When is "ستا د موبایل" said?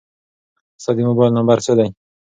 0.81-1.31